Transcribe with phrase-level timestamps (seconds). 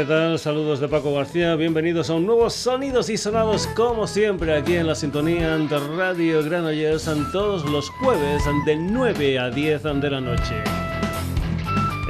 [0.00, 0.38] ¿Qué tal?
[0.38, 4.86] Saludos de Paco García, bienvenidos a un nuevo Sonidos y Sonados como siempre aquí en
[4.86, 10.54] la sintonía de Radio Granollers todos los jueves de 9 a 10 de la noche.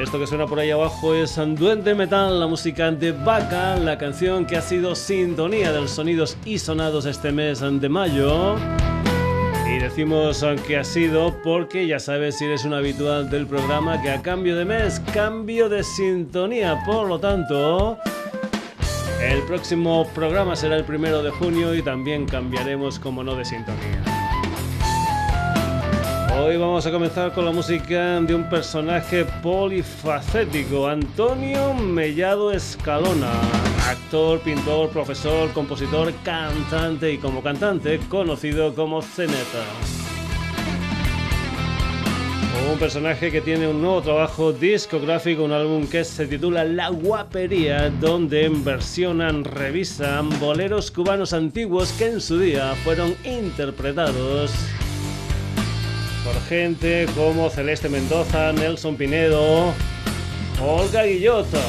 [0.01, 4.47] Esto que suena por ahí abajo es Duende Metal, la música de Vaca, la canción
[4.47, 8.55] que ha sido sintonía de los Sonidos y Sonados este mes de mayo.
[9.71, 14.11] Y decimos que ha sido porque ya sabes si eres un habitual del programa que
[14.11, 16.83] a cambio de mes, cambio de sintonía.
[16.85, 17.97] Por lo tanto,
[19.23, 24.03] el próximo programa será el primero de junio y también cambiaremos, como no, de sintonía.
[26.37, 34.39] Hoy vamos a comenzar con la música de un personaje polifacético, Antonio Mellado Escalona actor,
[34.41, 39.65] pintor, profesor, compositor, cantante y como cantante conocido como Zeneta.
[42.71, 47.91] Un personaje que tiene un nuevo trabajo discográfico, un álbum que se titula La Guapería,
[47.91, 54.53] donde versionan, revisan boleros cubanos antiguos que en su día fueron interpretados
[56.25, 59.73] por gente como Celeste Mendoza, Nelson Pinedo,
[60.61, 61.61] Olga Guillota.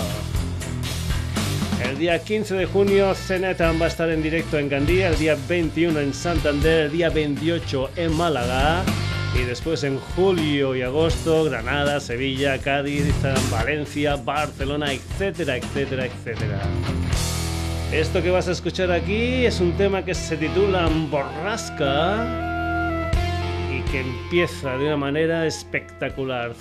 [1.83, 5.35] El día 15 de junio Cenetan va a estar en directo en Gandía, el día
[5.47, 8.83] 21 en Santander, el día 28 en Málaga
[9.39, 13.13] y después en julio y agosto Granada, Sevilla, Cádiz,
[13.51, 16.61] Valencia, Barcelona, etcétera, etcétera, etcétera.
[17.91, 22.25] Esto que vas a escuchar aquí es un tema que se titula Borrasca
[23.69, 26.53] y que empieza de una manera espectacular.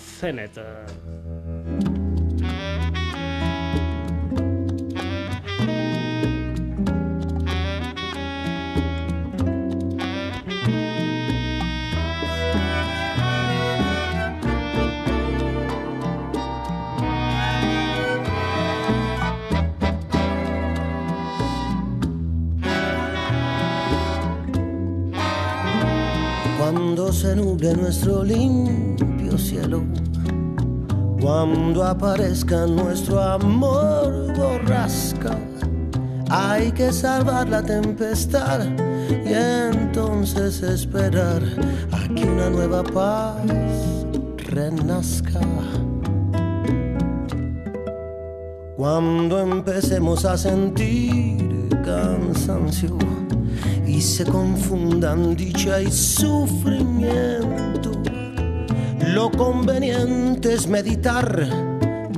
[27.13, 29.83] Se nuble nuestro limpio cielo,
[31.21, 35.37] cuando aparezca nuestro amor borrasca,
[36.31, 38.61] hay que salvar la tempestad
[39.11, 41.43] y entonces esperar
[41.91, 43.43] a que una nueva paz
[44.47, 45.41] renazca.
[48.77, 52.97] Cuando empecemos a sentir cansancio,
[54.01, 57.91] se confundan dicha y sufrimiento.
[59.15, 61.47] Lo conveniente es meditar,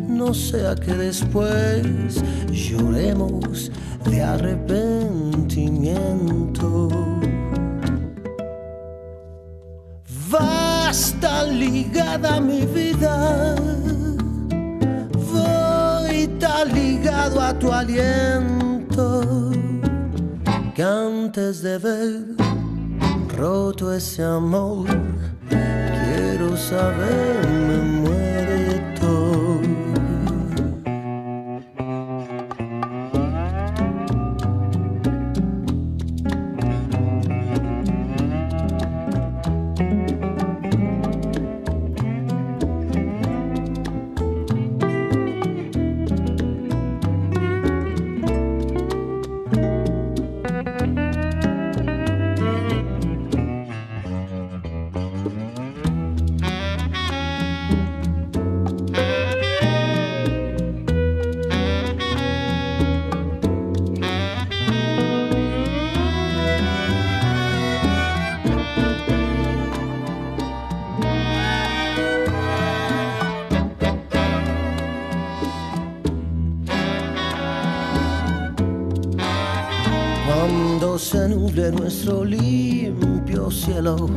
[0.06, 3.72] no sea que después lloremos
[4.04, 6.88] de arrepentimiento.
[10.30, 13.56] Basta ligada mi vida,
[15.32, 19.52] voy tan ligado a tu aliento
[20.74, 22.24] que antes de ver
[23.36, 24.86] roto ese amor,
[25.48, 28.51] quiero saber, me muere
[82.04, 84.10] nuestro limpio cielo.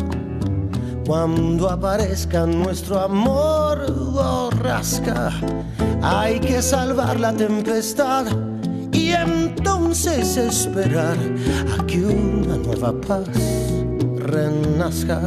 [1.06, 5.32] Cuando aparezca nuestro amor borrasca,
[6.02, 8.26] hay que salvar la tempestad
[8.92, 11.16] y entonces esperar
[11.78, 13.28] a que una nueva paz
[14.18, 15.22] renazca.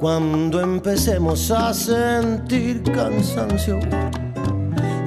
[0.00, 3.78] Cuando empecemos a sentir cansancio,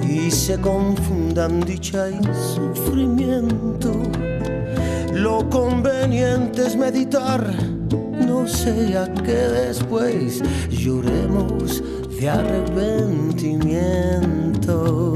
[0.10, 2.20] y se confundan dicha y
[2.56, 3.94] sufrimiento.
[5.14, 7.54] Lo conveniente es meditar,
[8.26, 11.84] no sea que después lloremos
[12.20, 15.16] de arrepentimiento.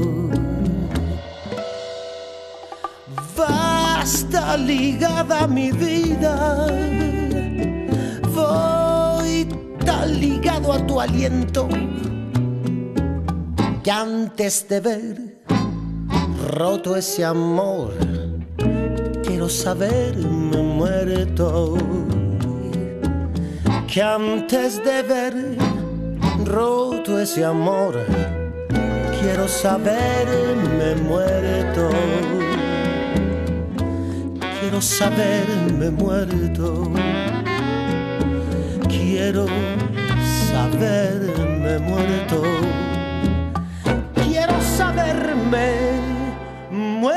[3.36, 6.66] Basta ligada mi vida,
[8.34, 9.46] voy
[9.84, 11.68] tan ligado a tu aliento
[13.82, 15.16] que antes de ver
[16.56, 17.94] roto ese amor,
[19.24, 21.76] quiero saberme muerto.
[23.88, 25.34] Que antes de ver
[26.46, 27.98] roto ese amor,
[29.20, 31.90] quiero saberme muerto.
[34.60, 36.84] Quiero saberme muerto.
[38.88, 39.46] Quiero
[40.52, 42.81] saberme muerto
[45.52, 46.32] saberme
[46.70, 47.12] muerto.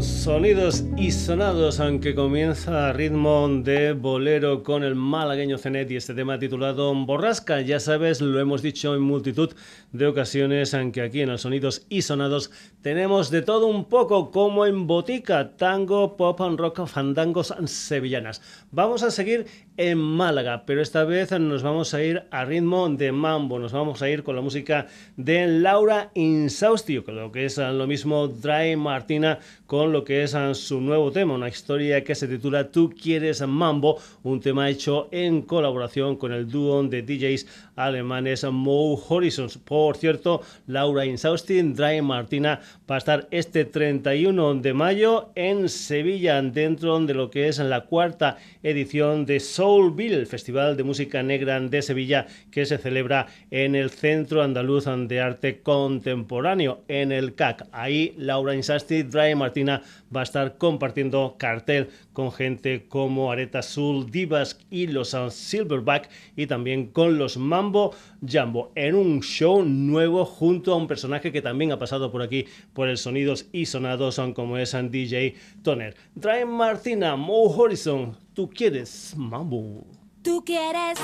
[0.00, 6.12] Sonidos y sonados, aunque comienza a ritmo de bolero con el malagueño Zenet y este
[6.12, 7.60] tema titulado Borrasca.
[7.60, 9.54] Ya sabes, lo hemos dicho en multitud
[9.92, 12.50] de ocasiones, aunque aquí en los Sonidos y Sonados
[12.82, 18.42] tenemos de todo un poco, como en botica, tango, pop and rock, fandangos sevillanas.
[18.72, 19.46] Vamos a seguir
[19.76, 24.02] en Málaga, pero esta vez nos vamos a ir a ritmo de mambo, nos vamos
[24.02, 28.74] a ir con la música de Laura Insaustio, con lo que es lo mismo Dry
[28.74, 33.46] Martina con lo que es su nuevo tema, una historia que se titula Tú quieres
[33.46, 37.46] mambo, un tema hecho en colaboración con el dúo de DJs
[37.76, 39.58] alemanes Mo Horizons.
[39.58, 46.40] Por cierto, Laura Insaustin, Dry Martina va a estar este 31 de mayo en Sevilla,
[46.42, 51.60] dentro de lo que es la cuarta edición de Soulville, el Festival de Música Negra
[51.60, 57.66] de Sevilla, que se celebra en el Centro Andaluz de Arte Contemporáneo, en el CAC.
[57.72, 59.82] Ahí Laura Insausti, Dry Martina
[60.14, 66.46] va a estar compartiendo cartel con gente como Areta Soul, Divas y los Silverback y
[66.46, 71.72] también con los Mambo Jambo en un show nuevo junto a un personaje que también
[71.72, 72.44] ha pasado por aquí
[72.74, 75.34] por el Sonidos y Sonados como es DJ
[75.64, 75.96] Toner.
[76.14, 79.84] Dry Martina, Mo Horizon, tú quieres Mambo.
[80.22, 81.00] Tú quieres.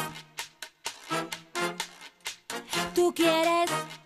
[2.95, 4.04] Tú quieres.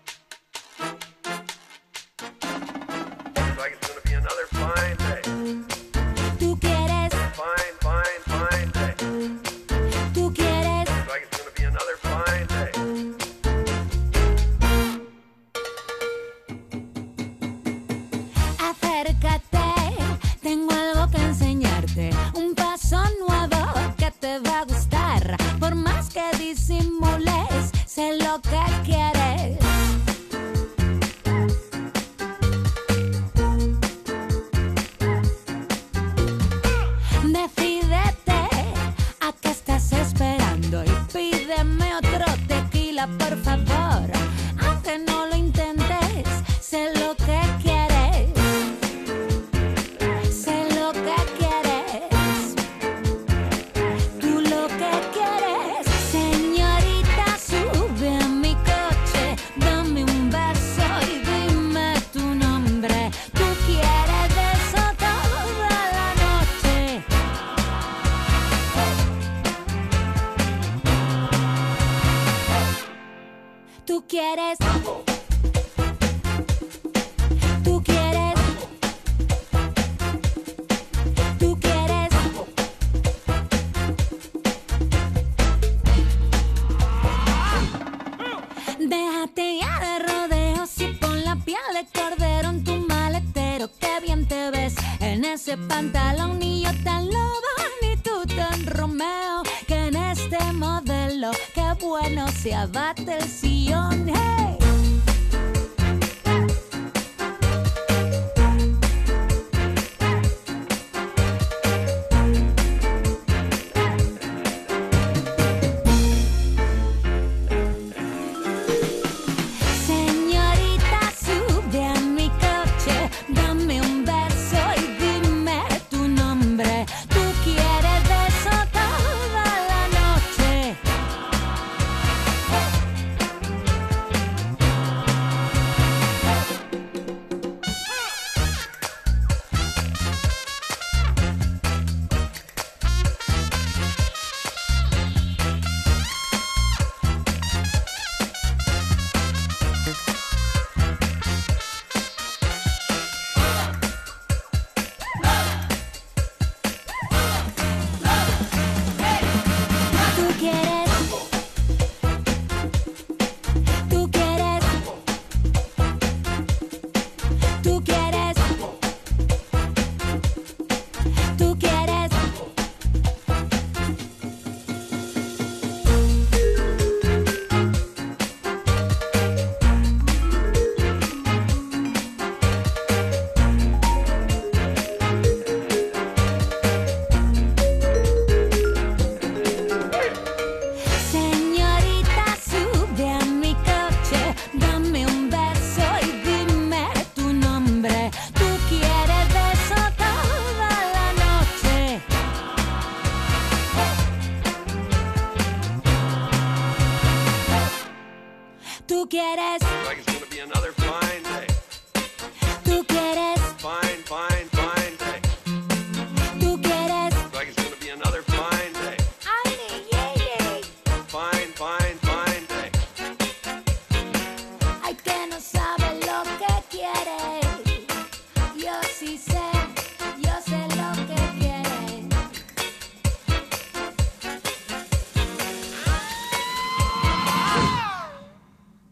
[102.00, 104.08] bueno se abate el sillón.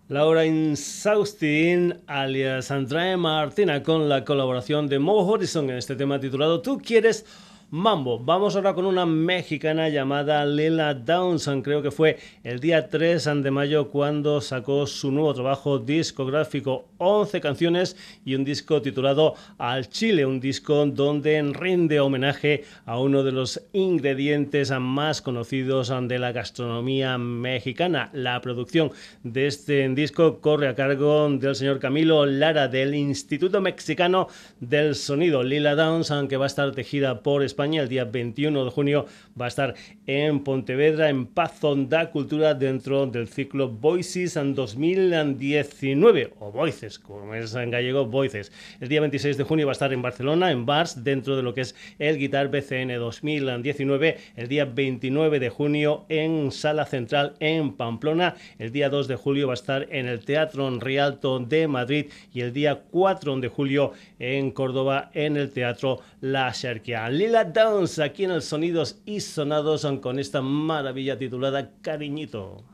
[0.08, 6.62] Laura Insaustin, alias Andrea Martina, con la colaboración de Mo Horizon en este tema titulado
[6.62, 7.26] Tú quieres
[7.70, 8.18] mambo.
[8.20, 11.62] Vamos ahora con una mexicana llamada Lila Downson.
[11.62, 16.86] Creo que fue el día 3 de mayo cuando sacó su nuevo trabajo discográfico.
[16.98, 23.22] 11 canciones y un disco titulado Al Chile, un disco donde rinde homenaje a uno
[23.22, 28.10] de los ingredientes más conocidos de la gastronomía mexicana.
[28.12, 28.92] La producción
[29.24, 34.28] de este disco corre a cargo del señor Camilo Lara del Instituto Mexicano
[34.60, 35.42] del Sonido.
[35.42, 37.80] Lila Downson, que va a estar tejida por España.
[37.80, 39.06] El día 21 de junio
[39.40, 39.74] va a estar
[40.06, 47.34] en Pontevedra, en Paz Onda Cultura, dentro del ciclo Voices en 2019, o Voices, como
[47.34, 48.52] es en gallego, Voices.
[48.78, 51.54] El día 26 de junio va a estar en Barcelona, en Bars, dentro de lo
[51.54, 54.18] que es el Guitar BCN 2019.
[54.36, 58.34] El día 29 de junio en Sala Central, en Pamplona.
[58.58, 62.42] El día 2 de julio va a estar en el Teatro Rialto de Madrid y
[62.42, 67.08] el día 4 de julio en Córdoba, en el Teatro La Xerquia.
[67.08, 72.64] Lila Dance aquí en el Sonidos y Sonados con esta maravilla titulada Cariñito.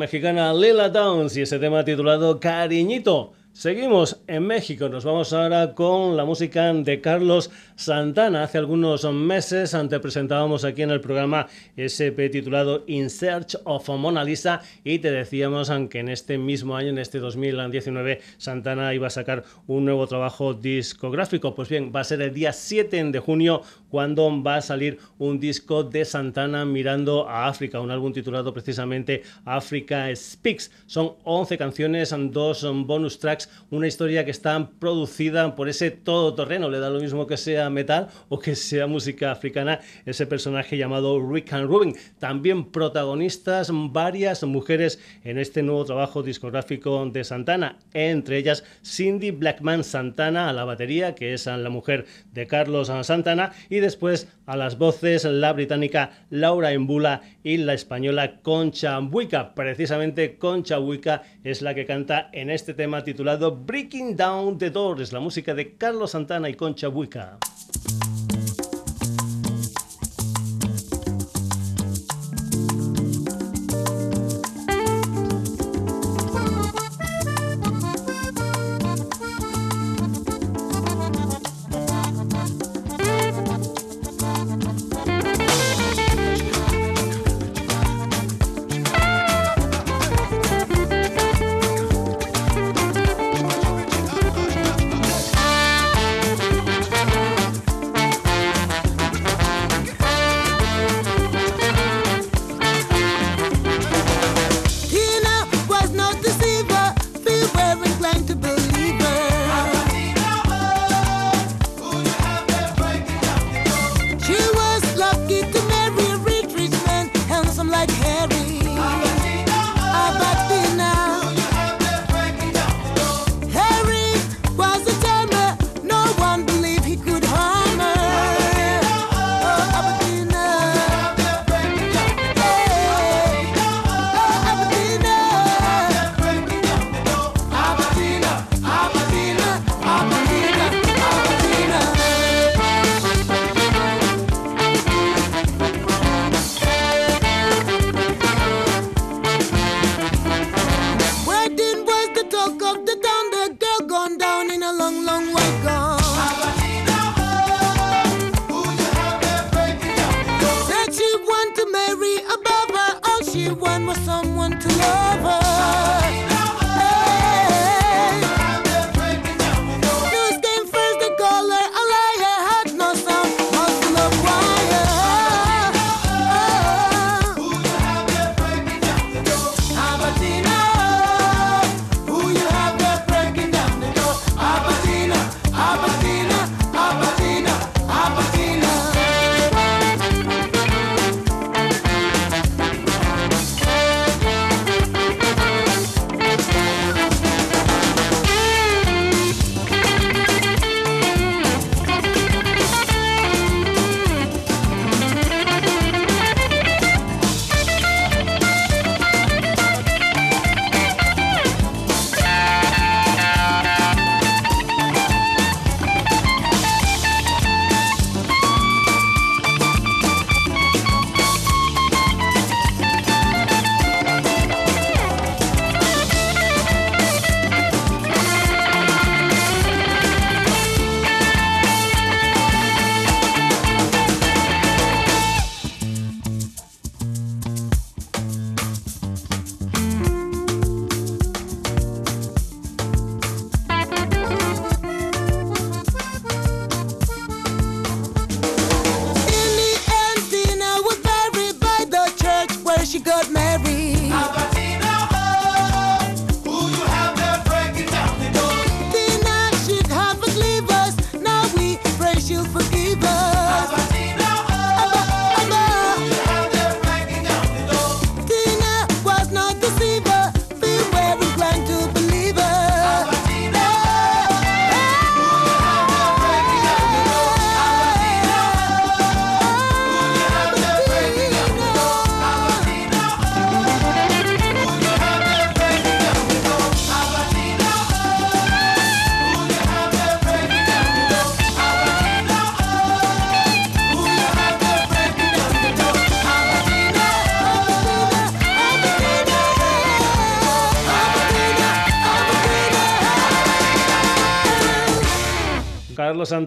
[0.00, 3.34] Mexicana Lila Downs y ese tema titulado Cariñito.
[3.60, 8.44] Seguimos en México, nos vamos ahora con la música de Carlos Santana.
[8.44, 14.24] Hace algunos meses antes presentábamos aquí en el programa SP titulado In Search of Mona
[14.24, 19.10] Lisa y te decíamos que en este mismo año, en este 2019, Santana iba a
[19.10, 21.54] sacar un nuevo trabajo discográfico.
[21.54, 25.38] Pues bien, va a ser el día 7 de junio cuando va a salir un
[25.38, 30.70] disco de Santana mirando a África, un álbum titulado precisamente Africa Speaks.
[30.86, 36.80] Son 11 canciones, dos bonus tracks una historia que está producida por ese todoterreno, le
[36.80, 41.52] da lo mismo que sea metal o que sea música africana, ese personaje llamado Rick
[41.52, 41.96] and Rubin.
[42.18, 49.84] También protagonistas varias mujeres en este nuevo trabajo discográfico de Santana, entre ellas Cindy Blackman
[49.84, 54.78] Santana a la batería, que es la mujer de Carlos Santana, y después a las
[54.78, 59.54] voces la británica Laura Embula y la española Concha Buica.
[59.54, 65.12] Precisamente Concha Buica es la que canta en este tema titulado Breaking Down the Doors,
[65.12, 67.38] la música de Carlos Santana y Concha Buica.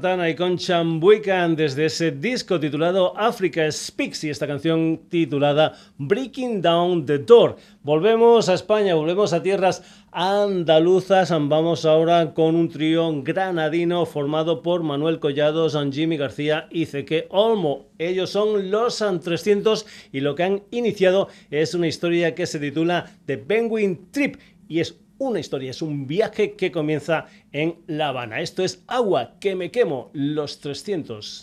[0.04, 7.06] Y con Chambuican desde ese disco titulado Africa Speaks y esta canción titulada Breaking Down
[7.06, 7.56] the Door.
[7.84, 11.30] Volvemos a España, volvemos a tierras andaluzas.
[11.30, 17.28] Vamos ahora con un trío granadino formado por Manuel Collado, San Jimmy García y Zeque
[17.30, 17.86] Olmo.
[17.98, 22.60] Ellos son los San 300 y lo que han iniciado es una historia que se
[22.60, 24.36] titula The Penguin Trip
[24.68, 24.98] y es
[25.30, 28.42] una historia, es un viaje que comienza en La Habana.
[28.42, 31.42] Esto es Agua que me quemo, los 300.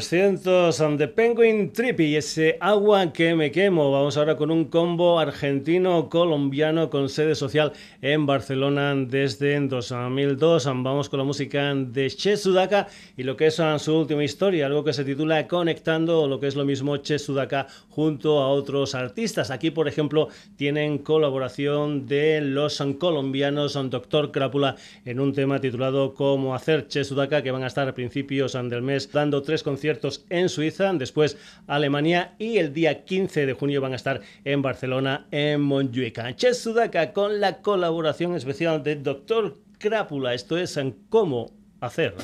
[0.00, 3.92] 300 on the Penguin Trip y ese agua que me quemo.
[3.92, 10.64] Vamos ahora con un combo argentino-colombiano con sede social en Barcelona desde 2002.
[10.64, 14.84] Vamos con la música de Che Sudaka y lo que es su última historia, algo
[14.84, 19.50] que se titula Conectando, lo que es lo mismo Che Sudaka junto a otros artistas.
[19.50, 26.54] Aquí, por ejemplo, tienen colaboración de los colombianos Doctor Crápula en un tema titulado Cómo
[26.54, 29.89] hacer Che Sudaka, que van a estar a principios del mes dando tres conciertos
[30.28, 35.26] en Suiza, después Alemania y el día 15 de junio van a estar en Barcelona,
[35.30, 36.36] en Montjuic.
[36.36, 40.34] Che Sudaka con la colaboración especial de Doctor Crápula.
[40.34, 42.14] Esto es en cómo hacer.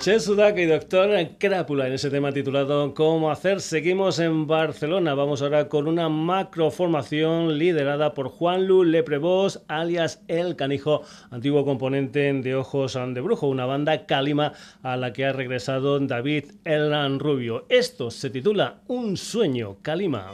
[0.00, 3.60] Che Sudak y Doctor Crápula en ese tema titulado Cómo hacer.
[3.60, 5.14] Seguimos en Barcelona.
[5.14, 12.32] Vamos ahora con una macroformación liderada por Juan Lu Leprevos, alias El Canijo, antiguo componente
[12.32, 17.64] de Ojos de Brujo, una banda calima a la que ha regresado David Elan Rubio.
[17.68, 20.32] Esto se titula Un sueño calima.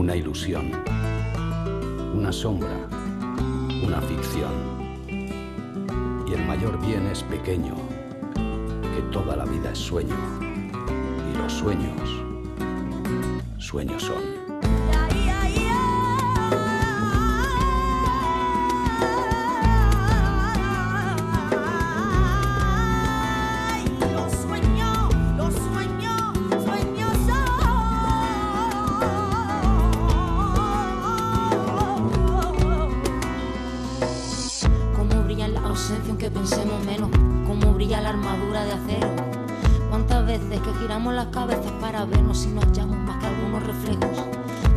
[0.00, 0.72] Una ilusión,
[2.14, 2.88] una sombra,
[3.84, 4.50] una ficción.
[6.26, 7.74] Y el mayor bien es pequeño,
[8.34, 10.16] que toda la vida es sueño,
[11.30, 12.00] y los sueños,
[13.58, 15.09] sueños son.
[41.00, 44.22] Giramos las cabezas para vernos y no hallamos más que algunos reflejos.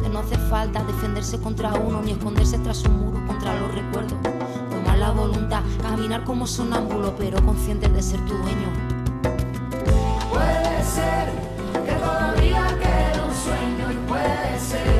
[0.02, 4.18] Que no hace falta defenderse contra uno ni esconderse tras un muro contra los recuerdos.
[4.70, 8.70] Tomar la voluntad, caminar como sonámbulo, pero consciente de ser tu dueño.
[10.32, 11.30] Puede ser
[11.86, 14.93] que todavía quede un sueño y puede ser.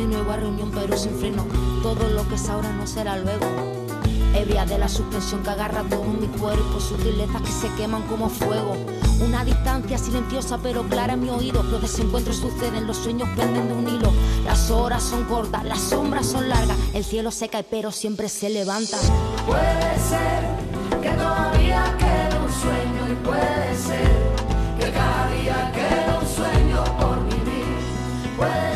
[0.00, 1.44] De nuevo reunión pero sin freno.
[1.82, 3.46] Todo lo que es ahora no será luego.
[4.34, 8.76] Ebria de la suspensión que agarra todo mi cuerpo, sutilezas que se queman como fuego.
[9.20, 11.62] Una distancia silenciosa pero clara en mi oído.
[11.64, 14.12] Los desencuentros suceden, los sueños penden de un hilo.
[14.44, 16.76] Las horas son cortas, las sombras son largas.
[16.94, 18.96] El cielo se cae pero siempre se levanta.
[19.46, 24.10] Puede ser que todavía quede un sueño y puede ser
[24.78, 28.69] que cada día quede un sueño por vivir.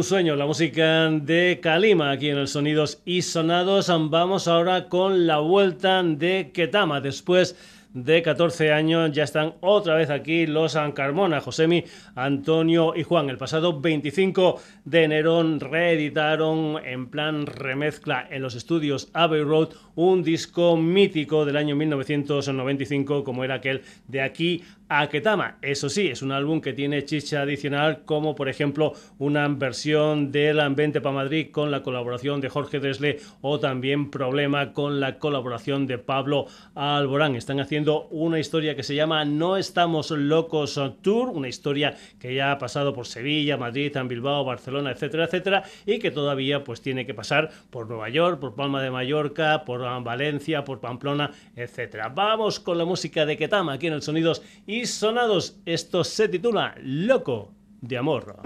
[0.00, 3.92] Un sueño, la música de Kalima aquí en el Sonidos y Sonados.
[4.08, 7.02] Vamos ahora con la vuelta de Ketama.
[7.02, 7.54] Después
[7.92, 11.84] de 14 años ya están otra vez aquí los Carmona, Josemi,
[12.14, 13.28] Antonio y Juan.
[13.28, 20.22] El pasado 25 de enero reeditaron en plan remezcla en los estudios Abbey Road un
[20.22, 25.56] disco mítico del año 1995 como era aquel de aquí a Ketama.
[25.62, 30.52] Eso sí, es un álbum que tiene chicha adicional, como por ejemplo una versión de
[30.52, 35.18] la Vente para Madrid con la colaboración de Jorge Dresle o también Problema con la
[35.18, 37.36] colaboración de Pablo Alborán.
[37.36, 42.50] Están haciendo una historia que se llama No estamos locos Tour, una historia que ya
[42.50, 47.14] ha pasado por Sevilla, Madrid, Bilbao, Barcelona, etcétera, etcétera, y que todavía pues tiene que
[47.14, 52.08] pasar por Nueva York, por Palma de Mallorca, por Valencia, por Pamplona, etcétera.
[52.08, 55.56] Vamos con la música de Ketama aquí en el Sonidos y Sonados.
[55.66, 58.36] Esto se titula Loco de Amor.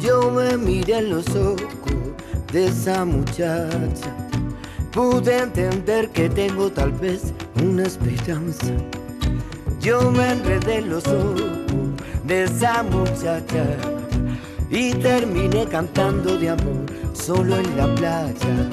[0.00, 1.58] Yo me miré en los ojos
[2.52, 4.16] de esa muchacha.
[4.92, 8.72] Pude entender que tengo tal vez una esperanza.
[9.80, 11.44] Yo me enredé en los ojos
[12.24, 13.97] de esa muchacha
[14.70, 18.68] y terminé cantando de amor solo en la playa.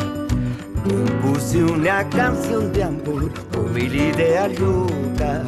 [0.88, 5.42] Compuse una canción de amor con mil ideas locas.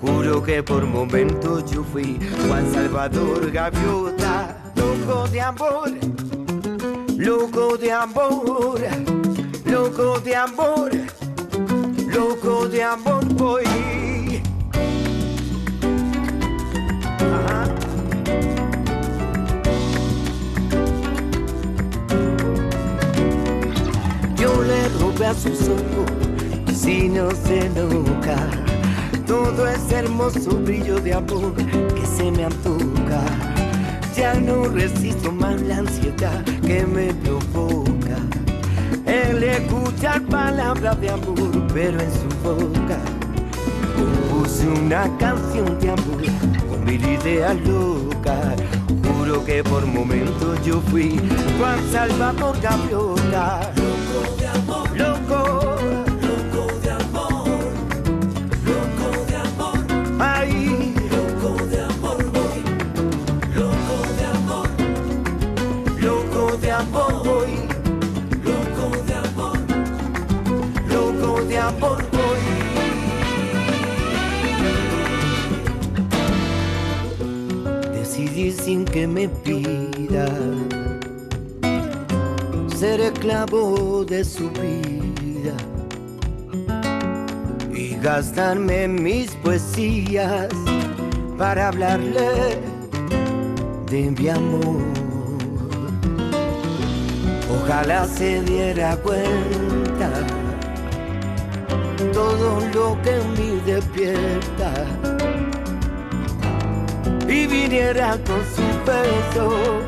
[0.00, 5.90] Juro que por momentos yo fui Juan Salvador Gaviota, loco de amor,
[7.16, 8.80] loco de amor,
[9.64, 10.90] loco de amor,
[12.12, 14.03] loco de amor voy.
[25.22, 26.10] A sus ojos,
[26.74, 28.36] si no se enoja.
[29.26, 33.22] Todo es hermoso brillo de amor que se me antoja.
[34.16, 38.16] Ya no resisto más la ansiedad que me provoca.
[39.06, 42.98] El escuchar palabras de amor, pero en su boca.
[43.96, 46.22] Compuse una canción de amor
[46.68, 48.56] con mil ideas locas.
[49.16, 51.20] Juro que por momentos yo fui
[51.58, 53.72] Juan Salvador Gaviota.
[78.54, 80.26] Sin que me pida
[82.76, 85.54] ser esclavo de su vida
[87.74, 90.48] y gastarme mis poesías
[91.38, 92.58] para hablarle
[93.90, 94.82] de mi amor.
[97.56, 100.10] Ojalá se diera cuenta
[102.12, 105.13] todo lo que en mí despierta
[107.34, 109.80] y viniera con su peso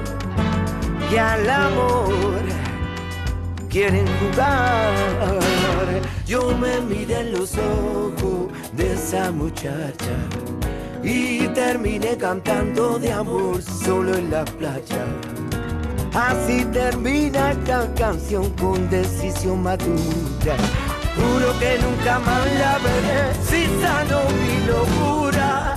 [1.12, 2.42] y al amor
[3.70, 4.92] quieren jugar.
[6.26, 10.16] Yo me miré en los ojos de esa muchacha
[11.04, 15.04] y terminé cantando de amor solo en la playa.
[16.12, 20.56] Así termina esta canción con decisión madura.
[21.14, 25.75] Juro que nunca más la veré si sano mi locura.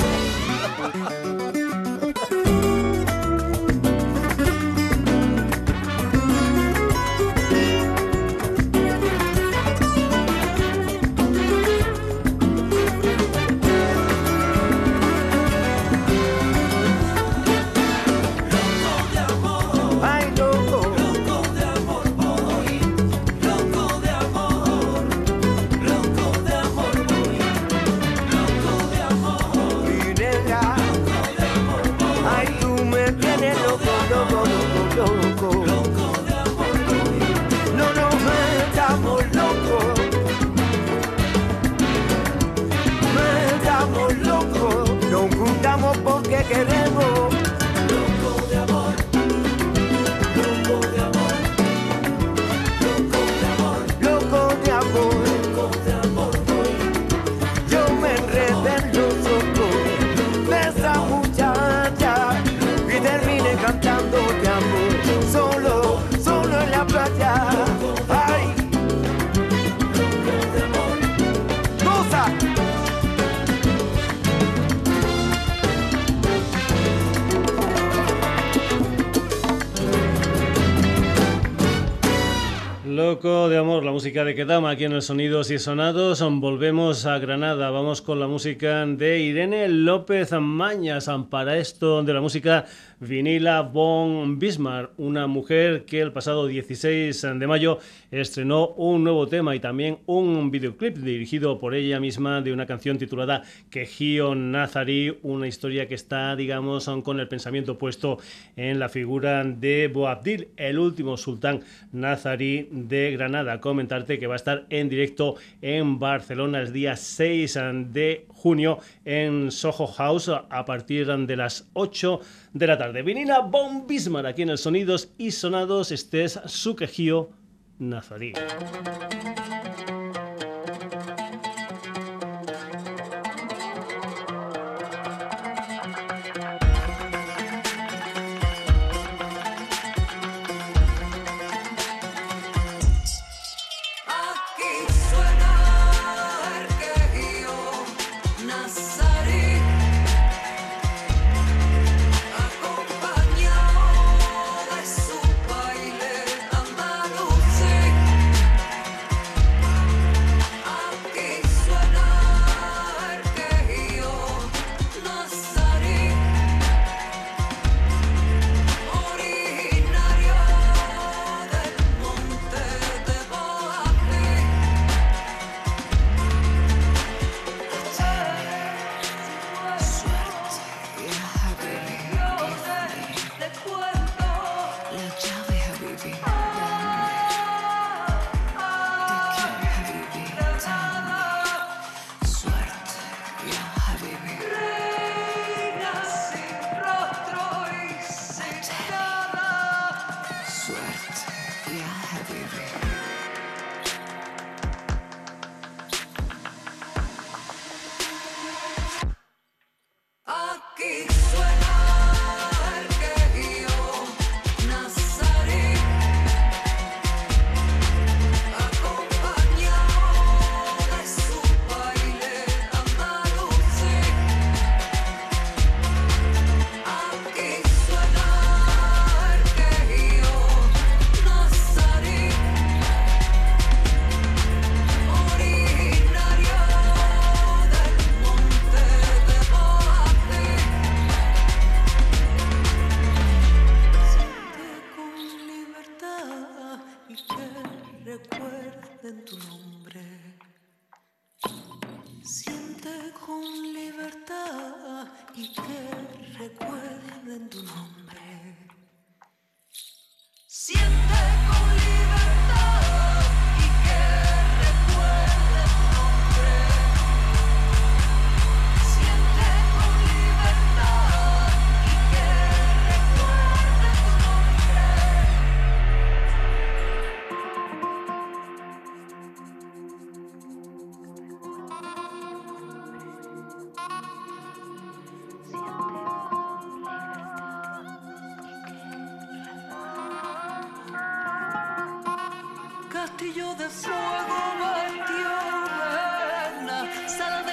[84.25, 86.21] De Kedama aquí en el Sonidos y Sonados.
[86.21, 87.69] Volvemos a Granada.
[87.69, 91.09] Vamos con la música de Irene López Mañas.
[91.29, 92.65] Para esto de la música
[93.01, 97.79] Vinila von Bismarck, una mujer que el pasado 16 de mayo
[98.11, 102.97] estrenó un nuevo tema y también un videoclip dirigido por ella misma de una canción
[102.97, 108.17] titulada Quejío Nazari, una historia que está, digamos, con el pensamiento puesto
[108.57, 111.61] en la figura de Boabdil, el último sultán
[111.93, 113.61] nazarí de Granada.
[113.61, 117.59] Comentarte que va a estar en directo en Barcelona el día 6
[117.93, 122.19] de junio en Soho House a partir de las 8
[122.53, 123.01] de la tarde.
[123.01, 125.91] Vinila Bon Bismarck aquí en el Sonidos y Sonados.
[125.91, 126.39] Este es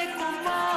[0.07, 0.76] su quejío nazarí.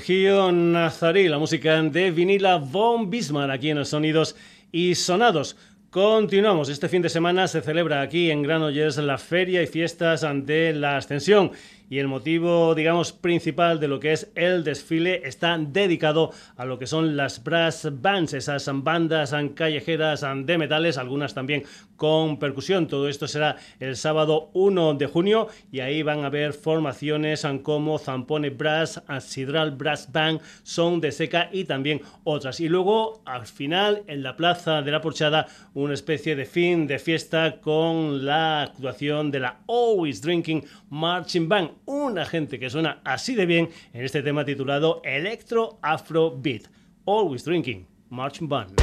[0.00, 4.34] Quejío Nazarí, la música de Vinila von Bismarck aquí en los Sonidos
[4.72, 5.58] y Sonados.
[5.90, 6.70] Continuamos.
[6.70, 10.96] Este fin de semana se celebra aquí en Granollers la feria y fiestas ante la
[10.96, 11.52] Ascensión
[11.90, 16.78] y el motivo, digamos, principal de lo que es el desfile está dedicado a lo
[16.78, 21.64] que son las brass bands, esas bandas callejeras de metales, algunas también
[21.96, 22.86] con percusión.
[22.86, 27.98] Todo esto será el sábado 1 de junio y ahí van a haber formaciones como
[27.98, 32.60] Zampone Brass, Sidral Brass Band, Son de Seca y también otras.
[32.60, 37.00] Y luego, al final, en la plaza de la Porchada, una especie de fin de
[37.00, 43.34] fiesta con la actuación de la Always Drinking Marching Band una gente que suena así
[43.34, 46.68] de bien en este tema titulado Electro Afro Beat.
[47.04, 48.80] Always Drinking, Marching Band.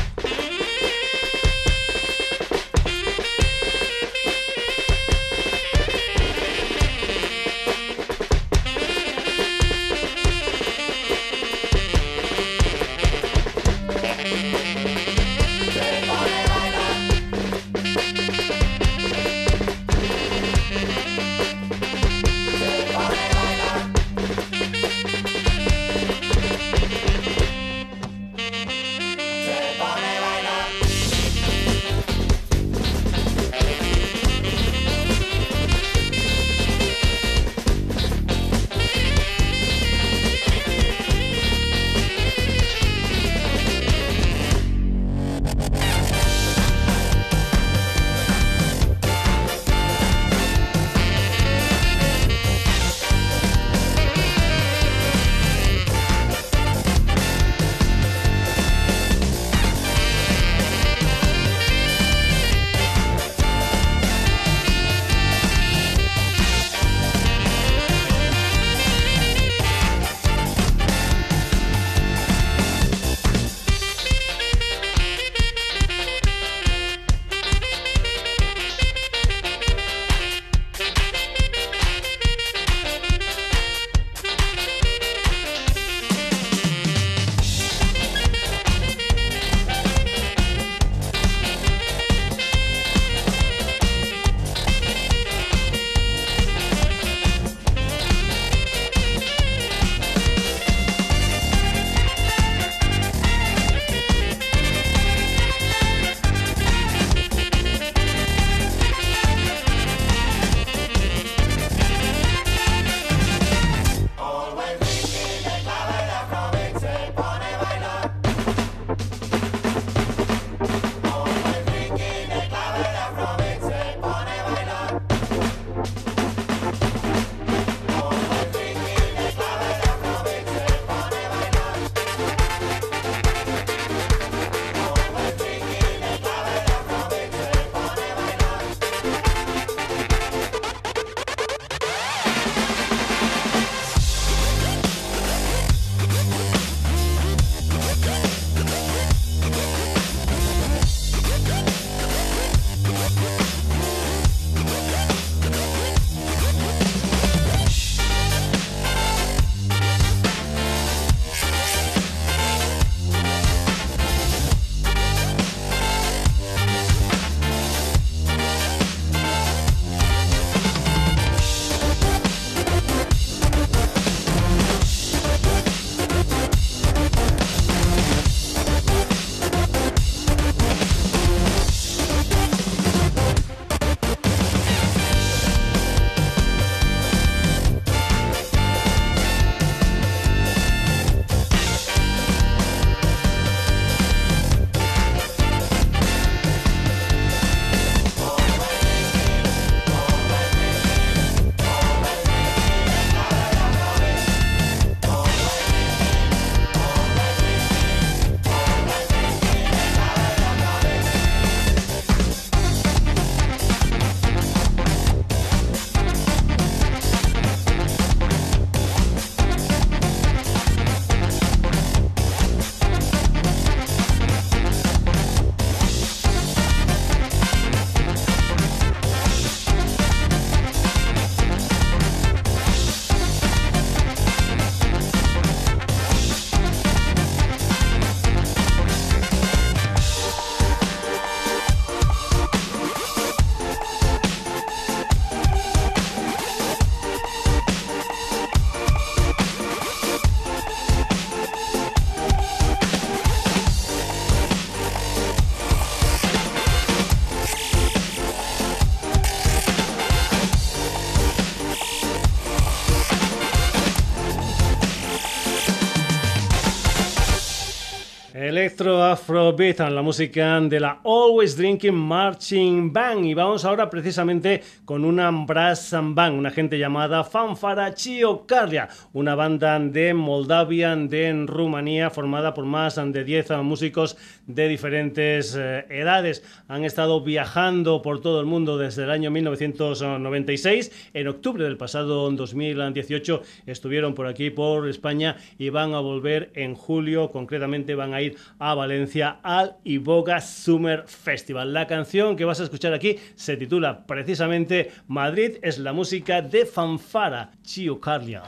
[269.58, 273.26] Afrobeat, la música de la Always Drinking Marching Band.
[273.26, 279.80] Y vamos ahora precisamente con una brass band, una gente llamada Fanfara Chiocarlia, una banda
[279.80, 286.43] de Moldavia, de Rumanía, formada por más de 10 músicos de diferentes eh, edades.
[286.68, 291.10] Han estado viajando por todo el mundo desde el año 1996.
[291.16, 296.76] En octubre del pasado 2018 estuvieron por aquí, por España, y van a volver en
[296.76, 297.32] julio.
[297.32, 301.72] Concretamente van a ir a Valencia al Iboga Summer Festival.
[301.72, 306.66] La canción que vas a escuchar aquí se titula precisamente Madrid es la música de
[306.66, 308.43] Fanfara Chio Carlia.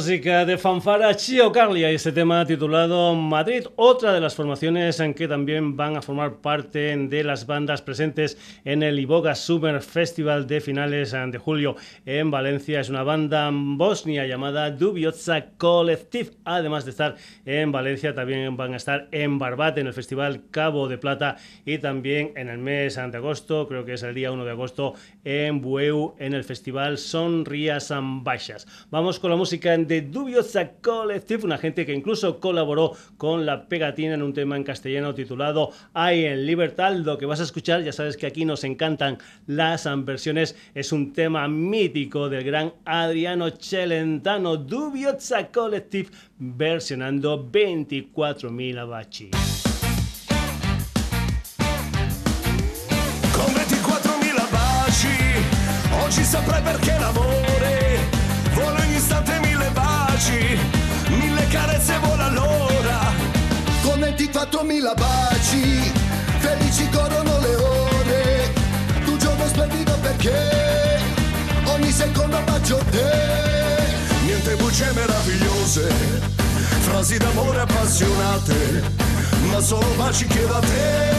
[0.00, 5.12] Música de fanfara Chio Carlia y ese tema titulado Madrid, otra de las formaciones en
[5.12, 10.46] que también van a formar parte de las bandas presentes en el Iboga Summer Festival
[10.46, 11.76] de finales de julio
[12.06, 12.80] en Valencia.
[12.80, 16.30] Es una banda bosnia llamada Dubioza Collective.
[16.46, 20.88] Además de estar en Valencia, también van a estar en Barbate en el Festival Cabo
[20.88, 21.36] de Plata
[21.66, 24.94] y también en el mes de agosto, creo que es el día 1 de agosto,
[25.24, 27.92] en Bueu en el Festival Sonrías
[28.22, 28.66] Baixas.
[28.90, 33.66] Vamos con la música en de Dubiosa Collective, una gente que incluso colaboró con la
[33.66, 36.94] pegatina en un tema en castellano titulado Hay en Libertad.
[36.94, 39.18] Lo que vas a escuchar, ya sabes que aquí nos encantan
[39.48, 49.30] las versiones, es un tema mítico del gran Adriano Celentano, Dubiosa Collective, versionando 24.000 baci.
[53.32, 56.99] Con 24.000 baci, oggi saprai perché
[64.32, 65.92] Con 24.000 baci,
[66.38, 68.52] felici corrono le ore.
[69.04, 71.00] Tu giorno splendido perché
[71.64, 73.10] ogni secondo bacio te.
[74.24, 75.92] Niente bugie meravigliose,
[76.80, 78.82] frasi d'amore appassionate,
[79.50, 81.18] ma solo baci chiedo a te.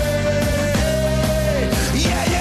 [1.94, 2.41] Yeah, yeah,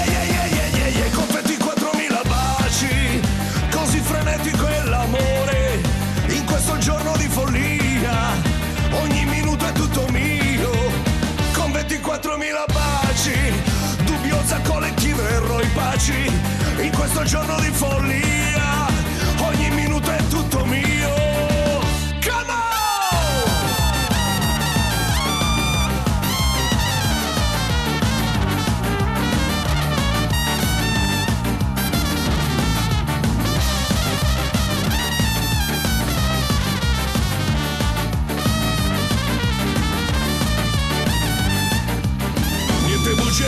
[12.41, 16.25] 24.000 baci, dubbiosa collettiva eroi paci,
[16.81, 18.87] in questo giorno di follia,
[19.45, 21.00] ogni minuto è tutto mio.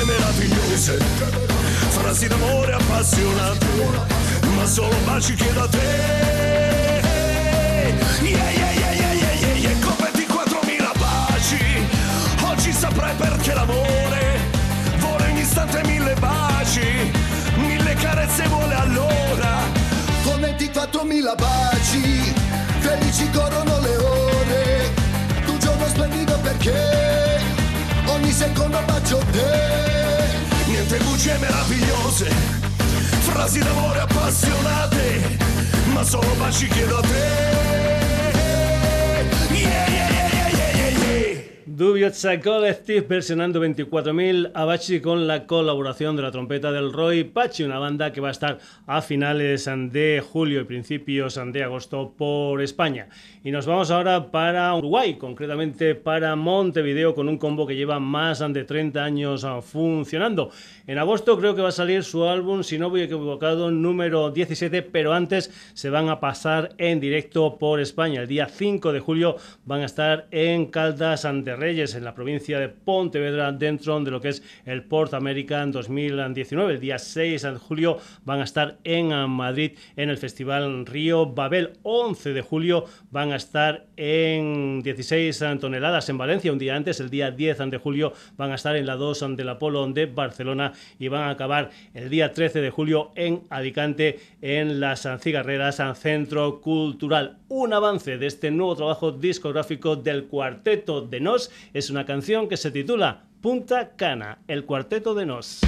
[0.06, 0.98] Meravigliose,
[1.90, 3.66] frasi d'amore appassionate,
[4.56, 7.02] ma solo baci chiedo a te.
[8.22, 11.88] Yeah, yeah, yeah, yeah, yeah, yeah, yeah, con 24.000 baci.
[12.44, 14.40] Oggi saprai perché l'amore
[15.00, 17.12] vuole in istante mille baci,
[17.56, 19.62] mille carezze vuole allora.
[20.24, 22.34] Con 24.000 baci,
[22.80, 24.94] felici corrono le ore.
[25.46, 27.43] Tu giorno splendido perché ogni
[28.34, 30.32] secondo bacio te.
[30.68, 32.32] Niente bugie meravigliose,
[33.22, 35.38] frasi d'amore appassionate,
[35.94, 37.93] ma solo baci chiedo a te.
[41.76, 41.84] Yeah.
[41.94, 47.80] Dubiosa Collective versionando 24.000 Abachi con la colaboración de la trompeta del Roy Pachi, una
[47.80, 53.08] banda que va a estar a finales de julio y principios de agosto por España.
[53.44, 58.40] Y nos vamos ahora para Uruguay, concretamente para Montevideo, con un combo que lleva más
[58.40, 60.52] de 30 años ah, funcionando.
[60.86, 64.84] En agosto creo que va a salir su álbum, si no voy equivocado, número 17,
[64.84, 68.22] pero antes se van a pasar en directo por España.
[68.22, 72.60] El día 5 de julio van a estar en Caldas ante Reyes, en la provincia
[72.60, 76.74] de Pontevedra, dentro de lo que es el Port American 2019.
[76.74, 81.72] El día 6 de julio van a estar en Madrid en el Festival Río Babel.
[81.84, 86.52] 11 de julio van a estar en 16 toneladas en Valencia.
[86.52, 89.48] Un día antes, el día 10 de julio, van a estar en la 2 del
[89.48, 94.82] Apolo de Barcelona y van a acabar el día 13 de julio en Alicante en
[94.82, 97.38] las Cigarreras Centro Cultural.
[97.48, 102.58] Un avance de este nuevo trabajo discográfico del Cuarteto de Nos es una canción que
[102.58, 105.62] se titula Punta Cana, el Cuarteto de Nos.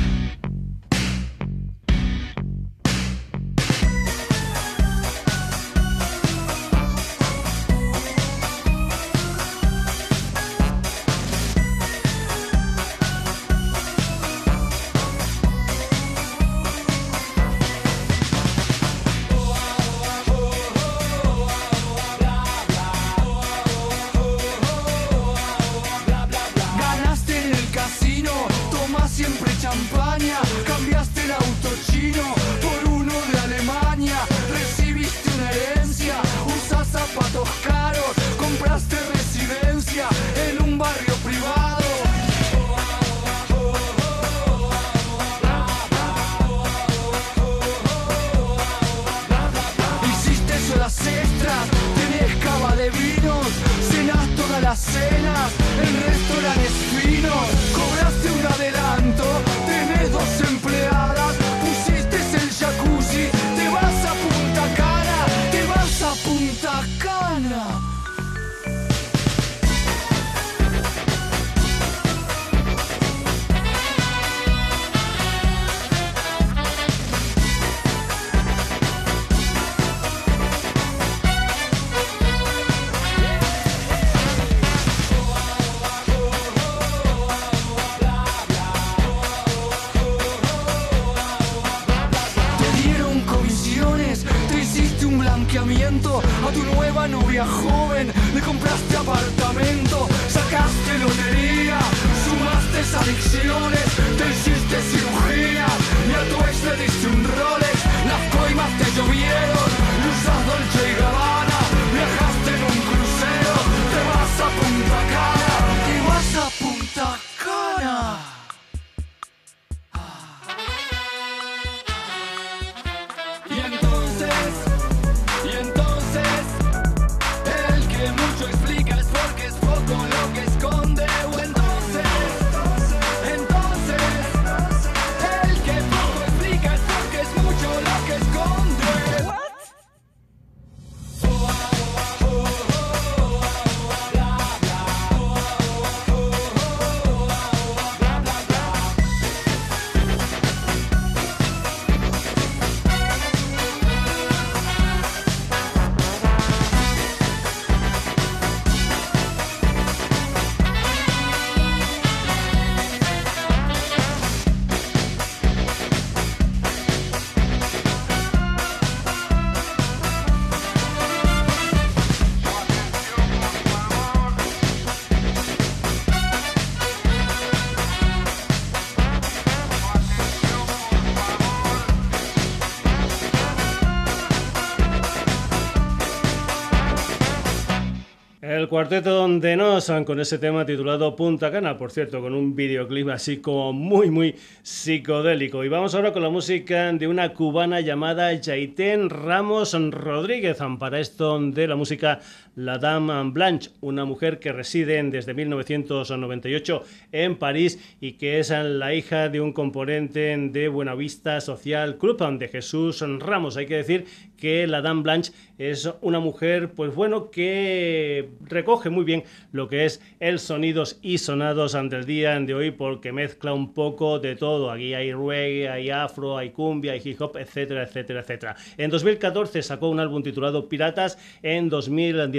[188.76, 193.38] Cuarteto de Nos con ese tema titulado Punta Cana, por cierto, con un videoclip así
[193.38, 195.64] como muy, muy psicodélico.
[195.64, 200.58] Y vamos ahora con la música de una cubana llamada Yaitén Ramos Rodríguez.
[200.78, 202.20] Para esto de la música
[202.56, 208.94] La Dame Blanche, una mujer que reside desde 1998 en París y que es la
[208.94, 213.58] hija de un componente de Buenavista Social Club de Jesús Ramos.
[213.58, 214.06] Hay que decir
[214.38, 219.86] que la Dame Blanche es una mujer, pues bueno, que recoge muy bien lo que
[219.86, 224.36] es el sonidos y sonados ante el día de hoy porque mezcla un poco de
[224.36, 224.72] todo.
[224.72, 228.56] Aquí hay reggae, hay afro, hay cumbia, hay hip hop, etcétera, etcétera, etcétera.
[228.78, 231.70] En 2014 sacó un álbum titulado Piratas, en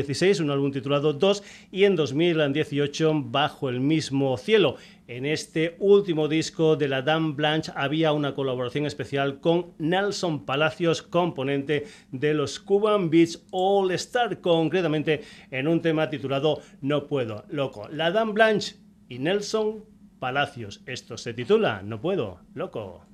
[0.07, 1.43] 2016 un álbum titulado Dos
[1.73, 4.77] y en 2018 Bajo el mismo cielo.
[5.09, 11.03] En este último disco de la Dame Blanche había una colaboración especial con Nelson Palacios,
[11.03, 17.89] componente de los Cuban Beats All Star, concretamente en un tema titulado No Puedo, Loco.
[17.91, 18.77] La Dame Blanche
[19.09, 19.85] y Nelson
[20.21, 20.83] Palacios.
[20.87, 23.05] Esto se titula No Puedo, Loco.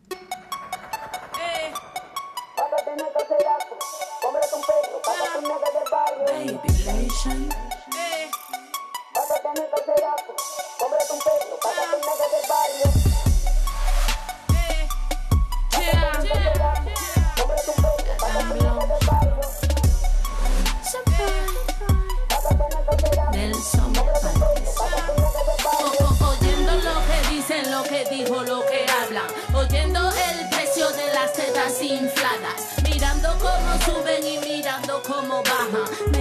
[31.34, 32.82] Tetas infladas.
[32.84, 36.11] Mirando cómo suben y mirando cómo bajan.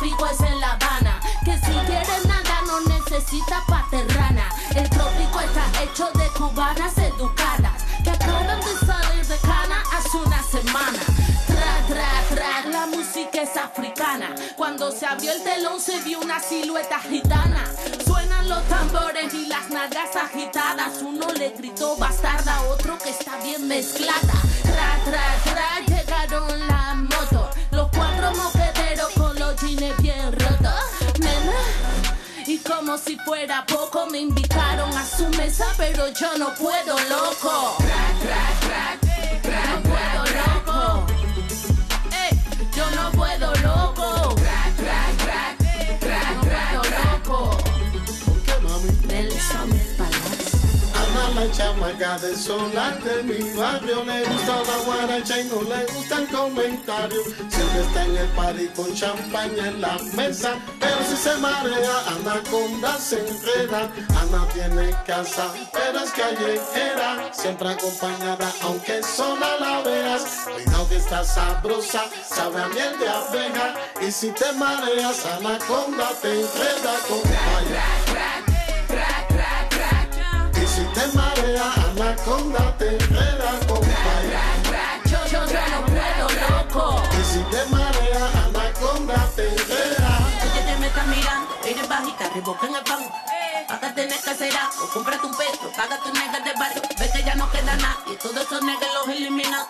[0.00, 1.20] Trópico, es en La Habana.
[1.44, 4.48] Que si quieres nada no necesita paterrana.
[4.74, 7.84] El trópico está hecho de cubanas educadas.
[8.02, 10.98] Que acaban de salir de cana hace una semana.
[11.46, 14.34] Tra, tra, tra, la música es africana.
[14.56, 17.64] Cuando se abrió el telón se vio una silueta gitana.
[18.04, 21.02] Suenan los tambores y las nalgas agitadas.
[21.02, 24.34] Uno le gritó bastarda, otro que está bien mezclada.
[24.62, 26.79] Tra, tra, tra, llegaron la
[29.80, 31.18] jeans bien rotos.
[31.20, 31.60] Nena,
[32.46, 37.76] y como si fuera poco me invitaron a su mesa, pero yo no puedo, loco.
[39.44, 41.06] No puedo, loco.
[42.76, 43.89] Yo no puedo, loco.
[51.40, 54.04] La chamaca de solar de mi barrio.
[54.04, 57.24] Le gusta la guaracha y no le gustan comentarios.
[57.48, 62.96] Siempre está en el party con champaña en la mesa Pero si se marea, anaconda
[62.98, 70.46] se enreda Ana tiene casa, pero es callejera Siempre acompañada, aunque sola la veas.
[70.52, 73.74] Cuidado que está sabrosa, sabe a miel de abeja.
[74.00, 77.20] Y si te mareas, anaconda te enreda con
[81.50, 83.82] te marea, anaconda te enreda con
[85.10, 87.02] Yo, yo, yo no puedo, loco.
[87.12, 90.18] Y si te marea, anaconda te enreda.
[90.42, 93.12] Oye, te me estás mirando, eres bajita, reboca en el banco.
[93.68, 96.82] Págate en el casera o cómprate un perro, paga tu nega de barrio.
[96.98, 99.66] Ve que ya no queda nada y todos esos negas los elimina.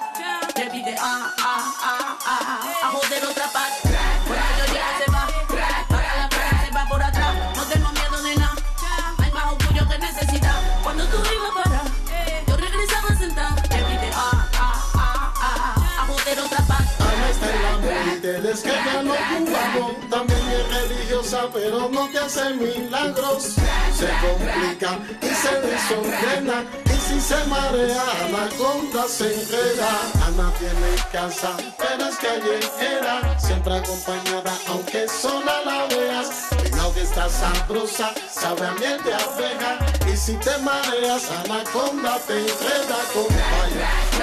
[0.55, 4.00] Te pide ah, ah, ah, ah, a joder otra parte.
[21.53, 23.55] Pero no te hace milagros.
[23.97, 26.65] Se complica y se desordena.
[26.85, 29.91] Y si se marea, anaconda se enreda.
[30.27, 33.39] Ana tiene casa, pero es callejera.
[33.39, 36.49] Siempre acompañada, aunque sola la veas.
[36.61, 39.79] Cuidado que está sabrosa, sabe a miel de abeja.
[40.13, 44.20] Y si te mareas, anaconda te enreda con.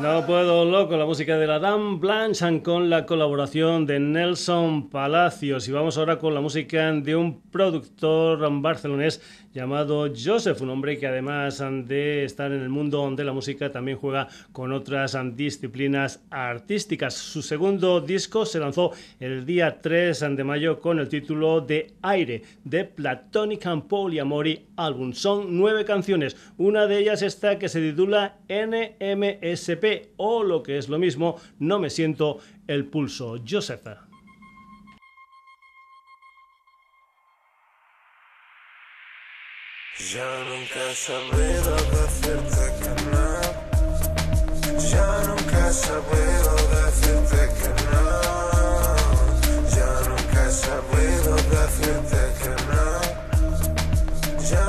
[0.00, 5.66] No puedo, loco, la música de la Dame Blanche con la colaboración de Nelson Palacios.
[5.68, 9.22] Y vamos ahora con la música de un productor barcelonés
[9.56, 13.96] llamado Joseph, un hombre que además de estar en el mundo de la música también
[13.96, 17.14] juega con otras disciplinas artísticas.
[17.14, 22.42] Su segundo disco se lanzó el día 3 de mayo con el título de Aire,
[22.64, 25.14] de Platonic and Polyamori Album.
[25.14, 30.90] Son nueve canciones, una de ellas está que se titula NMSP o lo que es
[30.90, 33.38] lo mismo, No me siento el pulso.
[33.48, 34.05] Joseph.
[39.98, 43.28] Ya nunca sabido decirte que no.
[44.78, 48.04] Ya nunca sabido decirte que no.
[49.74, 52.86] Ya nunca sabido decirte que no.
[54.50, 54.66] Ya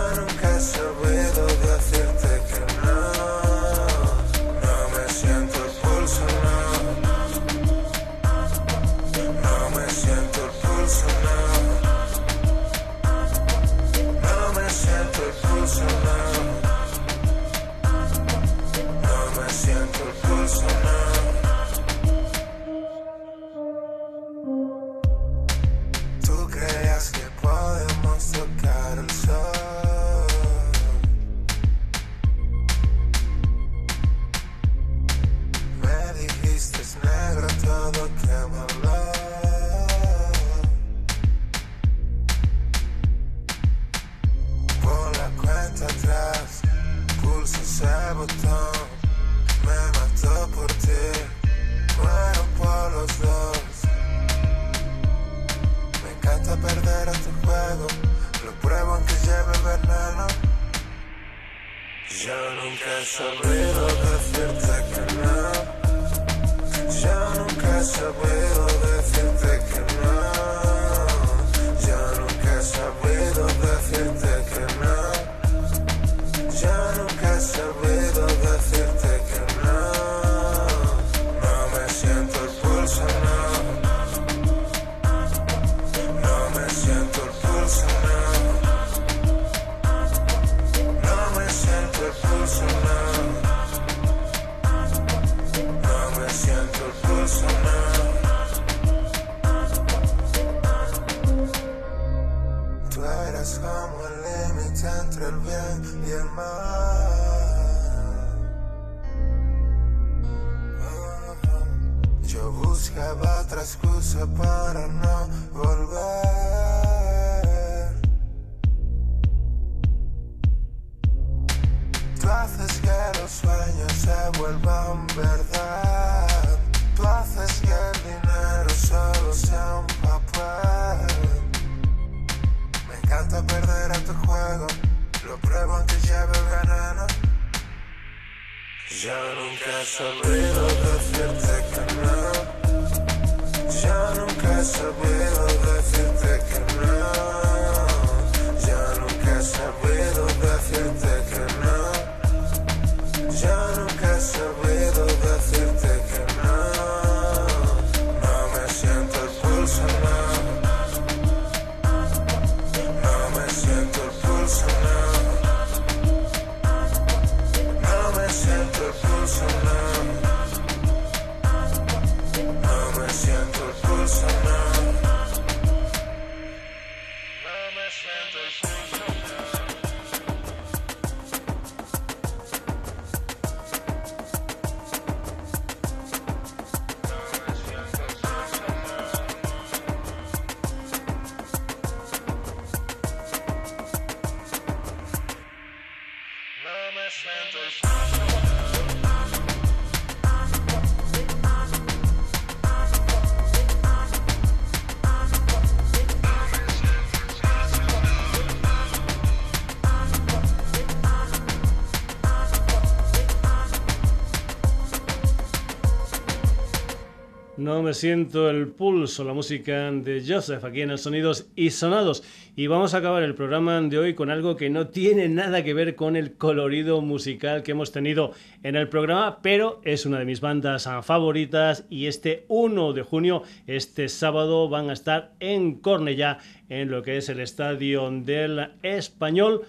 [217.67, 222.23] No me siento el pulso, la música de Joseph aquí en el Sonidos y Sonados.
[222.55, 225.73] Y vamos a acabar el programa de hoy con algo que no tiene nada que
[225.73, 228.31] ver con el colorido musical que hemos tenido
[228.63, 233.43] en el programa, pero es una de mis bandas favoritas y este 1 de junio,
[233.67, 236.37] este sábado, van a estar en Cornellá,
[236.69, 239.63] en lo que es el Estadio del Español,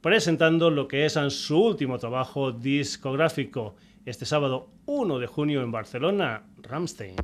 [0.00, 3.76] presentando lo que es su último trabajo discográfico.
[4.04, 7.16] Este sábado 1 de junio en Barcelona, Рамстейн.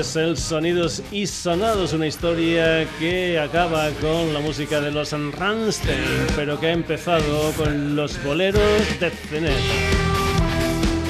[0.00, 6.26] Es el Sonidos y Sonados, una historia que acaba con la música de los Rammstein,
[6.34, 8.62] pero que ha empezado con los boleros
[8.98, 9.52] de Zenet.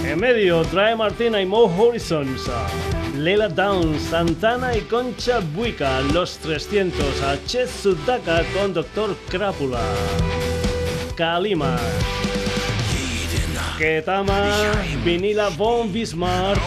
[0.04, 2.50] En medio trae Martina y Mo Horizons,
[3.16, 7.70] Lela Downs, Santana y Concha Buica, Los 300, a Chet
[8.54, 9.80] con Doctor Crápula,
[11.16, 11.78] Kalima,
[13.78, 14.52] Ketama,
[15.04, 16.60] Vinila von Bismarck,